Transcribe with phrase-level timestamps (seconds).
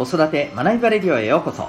[0.00, 1.68] 子育て学びバレディオへようこそ。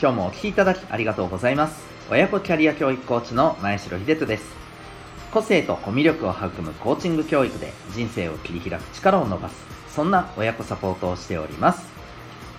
[0.00, 1.82] 今日もお聴きいただきありがとうございます。
[2.12, 4.44] 親子キャリア教育コーチの前城秀人です。
[5.32, 9.56] 個性とコミュ力を育むコーチング教育で人生を切り開く力を伸ばす。
[9.88, 11.84] そんな親子サポートをしております。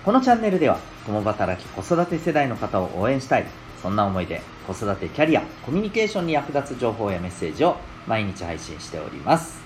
[0.04, 3.46] このチャンネルでは共働き子育て世代の方を応援したい。
[3.80, 9.62] そんな思いで子育てキャリアコミュニケーションに役立つ情報やメッセージを毎日配信しております。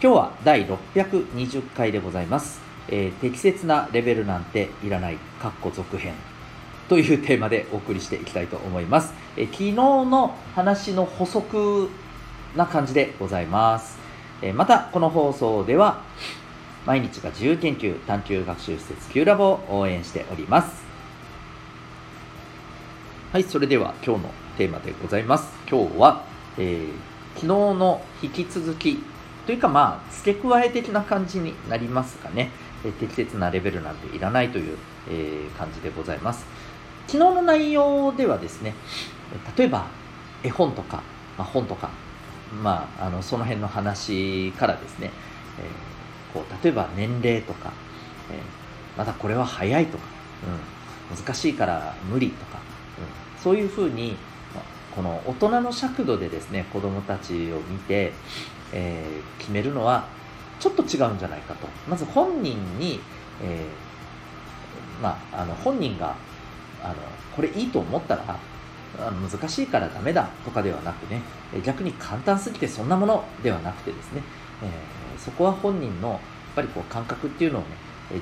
[0.00, 2.69] 今日は第620回でございます。
[2.90, 6.12] えー、適切なレベルなんていらない、かっこ続編
[6.88, 9.14] というテーマでお送りしていきたいと思います。
[9.36, 11.88] えー、昨日の話の補足
[12.56, 13.98] な感じでございます。
[14.42, 16.02] えー、また、この放送では、
[16.86, 20.82] 毎日が自由研究探究学習施設 Q ラボを応援しております。
[23.32, 25.52] はい、それでは今日のテーマでございます。
[25.70, 26.24] 今日は、
[26.58, 26.88] えー、
[27.34, 28.98] 昨日の引き続き
[29.46, 32.50] というかまあ付け加え的な感じになりますかね。
[32.84, 34.78] え適切なレベルなんていらないという、
[35.08, 36.46] えー、感じでございます。
[37.06, 38.74] 昨日の内容ではですね、
[39.56, 39.86] 例えば
[40.42, 41.02] 絵本とか、
[41.36, 41.90] まあ、本とか、
[42.62, 45.10] まあ、あのその辺の話からですね、
[45.58, 47.72] えー、こう例えば年齢とか、
[48.30, 50.04] えー、またこれは早いとか、
[51.10, 52.58] うん、難しいから無理とか、
[53.36, 54.16] うん、そういうふうに
[54.94, 58.12] この大人の尺度でですね子どもたちを見て、
[58.72, 60.08] えー、決めるのは
[60.60, 61.66] ちょっと違うんじゃないかと。
[61.88, 63.00] まず本人に、
[63.42, 66.14] えー、まあ、あの本人が
[66.82, 66.94] あの
[67.34, 68.38] これいいと思ったら
[68.98, 71.22] 難しいからダメだとかではなくね
[71.64, 74.22] 逆に簡単すぎてそんなものではなくてですね、
[74.62, 76.18] えー、そこは本人のやっ
[76.56, 77.68] ぱりこう感覚っていうのをね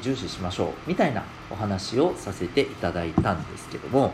[0.02, 4.12] 重視しましょうみたいなお話をさせていただいたんですけども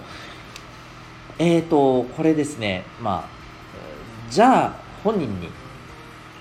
[1.38, 3.44] えーとこれですねまあ
[4.30, 5.48] じゃあ本人に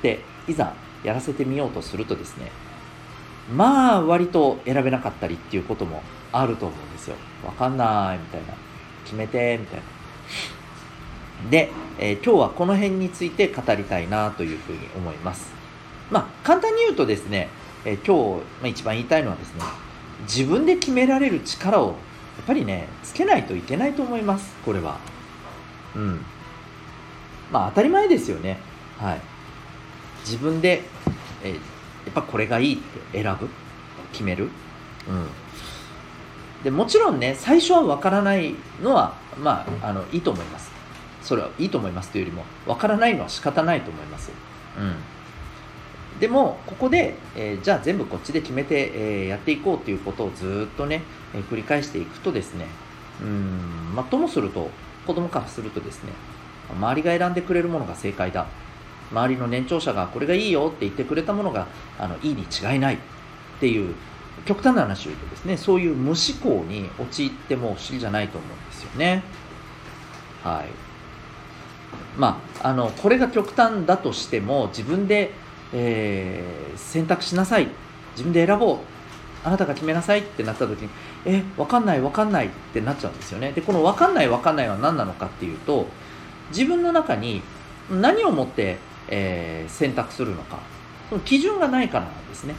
[0.02, 0.74] でいざ
[1.04, 2.52] やらせてみようとするとですね
[3.52, 6.02] まあ割と選べなかったりっていうことも
[6.32, 7.16] あると思うんですよ。
[7.46, 8.54] わかんないみたいな。
[9.04, 11.50] 決めてみたいな。
[11.50, 15.52] で、えー、今日はこの辺について語りたいなというふうに思います。
[16.10, 17.50] まあ簡単に言うとですね、
[17.86, 19.62] えー、今日、まあ、一番言いたいのはですね
[20.22, 21.96] 自分で決められる力をやっ
[22.48, 24.56] ぱりねつけないといけないと思います。
[24.66, 24.98] これは。
[25.96, 26.26] うん。
[27.52, 28.58] まあ当たり前ですよね。
[28.98, 29.33] はい。
[30.26, 30.84] 自分で、
[31.44, 31.60] えー、や
[32.10, 32.78] っぱこれがいいっ
[33.12, 33.50] て選ぶ？
[34.12, 34.50] 決める、
[35.08, 35.28] うん、
[36.64, 40.72] でもちろんね最初は分からないのはまああのいいと思います。
[41.24, 44.30] それはいいと思いますというよりも分からないのは仕方ないと思います、
[44.78, 51.02] うん、でもここで、えー、じゃあ全部こっちで決めて、えー、やっていこうということをずっとね、
[51.34, 52.68] え、繰り返していくとですね
[53.22, 53.96] うん。
[53.96, 54.70] まあともすると
[55.08, 56.12] 子供からするとですね
[56.72, 58.48] 周りが選んでくれるものが正解だ。
[59.12, 61.68] 周りの年長者がこれがいいよって言ってくれたものが
[62.00, 62.98] あのいいに違いないっ
[63.60, 63.96] ていう
[64.46, 69.24] 極端な話を言うとですねそういう無思考に陥っても不思議じゃないと思うんですよね。
[70.44, 70.70] はい。
[72.18, 75.32] まああのこれが極端だとしても自分で、
[75.74, 77.70] えー、選択しなさい。
[78.12, 78.78] 自分で選ぼう。
[79.46, 80.90] あなたが決めなさいってなった時に
[81.26, 83.52] え分かんない分かんないってなっちゃうんですよね。
[83.52, 85.88] でこの分かんない分かんないは何なのかっていうと
[86.50, 87.42] 自分の中に
[87.92, 88.78] 何をもって
[89.08, 90.60] えー、選択するのか。
[91.10, 92.56] その基準がないからなんですね、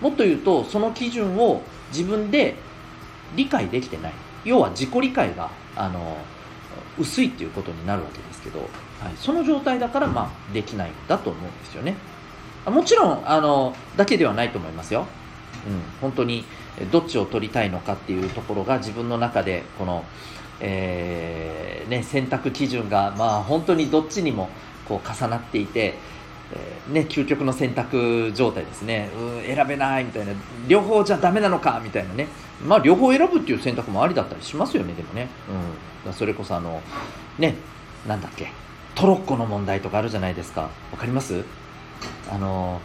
[0.00, 2.56] うん、もっと言うとその基準を自分で
[3.36, 4.12] 理解できてない。
[4.44, 6.16] 要は自己理解があの
[6.98, 8.68] 薄いっていうことになるわけですけど、はい、
[9.16, 11.94] その状態だから、まあ、できないんだと思うんですよね。
[12.66, 15.06] もちろんあのだけではないと思いますよ、
[15.66, 16.44] うん、本当に
[16.90, 20.04] どっちを取りたいのかっていうところが自分の中でこの
[20.60, 24.48] えー、ね、選択基準が、まあ、本当にどっちにも
[24.88, 25.94] こう重なっていて、
[26.52, 29.10] えー、ね、究極の選択状態ですね。
[29.16, 30.32] うん選べないみたいな。
[30.66, 32.26] 両方じゃダメなのかみたいなね、
[32.66, 35.28] まあ、両方選ぶっていう選択もありだったりしますよねでもね、
[36.06, 36.82] うん、それこそあの
[37.38, 37.54] ね
[38.06, 38.50] なんだっけ。
[38.94, 40.62] トロッコの問題とかあるじゃないですか。
[40.90, 41.44] わかります？
[42.30, 42.80] あの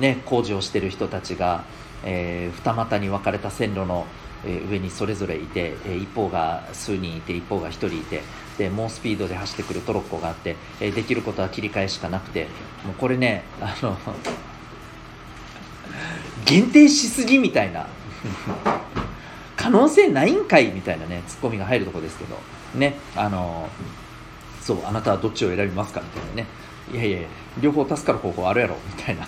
[0.00, 1.64] ね工事をしてる人たちが、
[2.04, 4.23] えー、二股に分かれた線路のえ
[4.70, 8.22] 上にそれぞれいて、一方が数人いて一方が1人いて
[8.58, 12.44] で猛スピードで走ってくるトロッコがあって、できることは切り替えしかなくて
[12.84, 13.96] もうこれねあの
[16.44, 17.86] 限定しすぎみたいな
[19.56, 22.38] 可能性ないんかいみたいなねツッコミが入るとこですけど
[22.74, 23.68] ねあの
[24.60, 26.46] そうあなたはどっちを選びますかみたいなね。
[26.92, 27.28] いやいや
[27.60, 29.26] 両方助かる方法あるやろみたいな。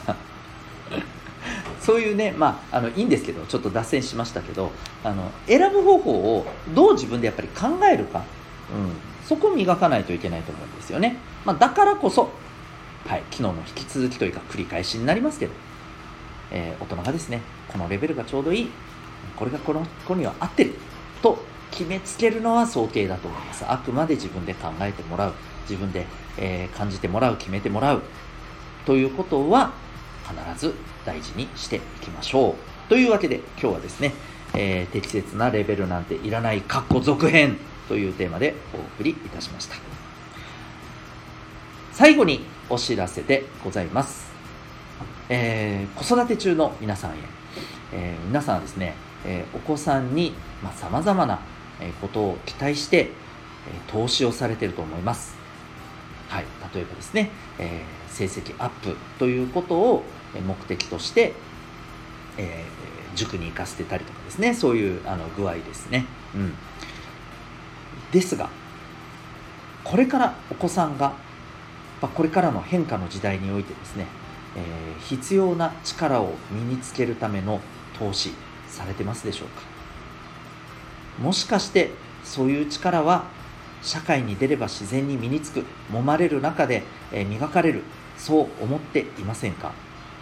[1.86, 4.72] そういうねまああのいいんですけどちょっと脱線しましたけど
[5.04, 8.24] あの選ぶ方法をどう自分でやっぱり考えるか、
[8.74, 8.90] うん、
[9.24, 12.30] そこを磨かないといけないと思うんですよね、まあ、だからこそ、
[13.06, 15.52] はい、昨日の引き続きというか繰り返しになりますけど
[16.50, 18.70] えー、大人がですねこのレベルがちょうどいい。
[19.34, 20.74] これがこの子には合ってる
[21.20, 21.38] と
[21.70, 23.64] 決めつけるのは早計だと思います。
[23.68, 25.32] あくまで自分で考えてもらう。
[25.68, 26.06] 自分で、
[26.38, 28.02] えー、感じてもらう決めてもらう。
[28.86, 29.72] ということは
[30.26, 30.74] 必ず
[31.04, 32.54] 大事にしていきましょう。
[32.88, 34.12] というわけで今日はですね、
[34.54, 37.58] えー、適切なレベルなんていらないかっこ続編
[37.88, 39.76] というテーマでお送りいたしました。
[41.92, 44.26] 最後にお知らせでございます、
[45.30, 47.14] えー、子育て中の皆さんへ、
[47.92, 48.94] えー、皆さんはですね、
[49.24, 50.34] えー、お子さんに
[50.74, 51.40] さまざ、まな
[52.02, 53.10] ことを期待して、え
[53.86, 55.36] 投資をされていると思います。
[56.28, 56.44] はい、
[56.74, 61.32] 例えばですね、えー、成績アップということを目的として、
[62.36, 64.54] えー、塾に行かせてたりとかですね。
[64.54, 66.52] そういうあの具合ですね、うん、
[68.12, 68.48] ですが
[69.84, 71.14] これからお子さんが
[72.02, 74.06] まあこれからの変化の時代においてですね、
[74.56, 77.60] えー、必要な力を身につけるための
[77.98, 78.32] 投資
[78.68, 79.62] されてますでしょうか。
[81.22, 81.90] もしかして
[82.24, 83.24] そういう力は
[83.82, 86.82] 社会に出れば自然に身につく揉まれる中で、
[87.12, 87.82] え、磨かれる
[88.18, 89.72] そう思っていませんか、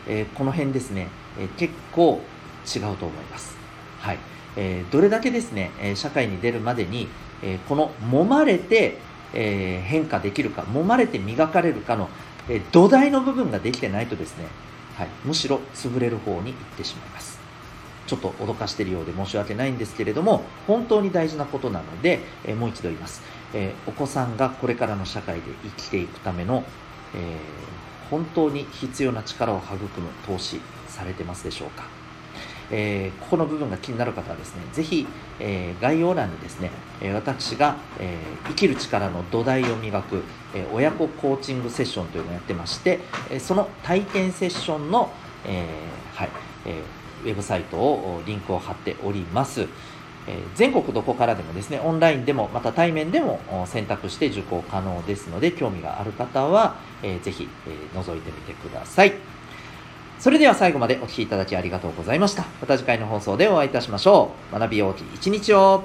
[0.09, 1.09] え、この辺ですね、
[1.39, 2.21] え、結構
[2.65, 3.57] 違うと思います、
[4.01, 4.19] はい。
[4.57, 7.09] えどれだけですね、え社会に出るまでに、
[7.43, 8.99] えこの揉まれて、
[9.33, 12.09] え変化できるか揉まれて磨かれるかの、
[12.49, 14.47] え土台の部分ができてないとですね、
[14.97, 17.41] はい、むしろ潰れる方に行ってしまいます。
[18.07, 23.23] ちょっと脅かしているようで申し訳ないんですけれども本当に大事なことなので、えもう一度言います。
[23.55, 26.65] え、お子さんがこれからの社会で生きていくための、
[27.15, 27.39] え、
[28.15, 31.85] 本当に必要な力を育む投資されてますでしょうか、
[32.71, 35.05] えー、ここの部分が気になる方はですね、ぜひ、
[35.41, 36.71] え概要欄にですね、
[37.13, 38.17] 私が、え
[38.47, 40.23] 生きる力の土台を磨く、
[40.55, 43.01] え親子コーチングセッションというのをやってまして、
[43.41, 45.11] その体験セッションの、
[45.45, 45.67] え
[46.15, 46.29] はい
[46.67, 46.83] え
[47.25, 49.67] ウェブサイトをリンクを貼っております。
[50.27, 59.15] え全国どこからでもですね、オンラインでも、また対面でも選択して受講可能ですので、興味がある方は、えー、ぜひ、え、覗いてみてください。
[60.19, 62.45] それでは最後までお聴きいただきありがとうございました。
[62.61, 64.59] また次回の放送でお会いいたしましょう。
[64.59, 65.85] 学びようき一日を。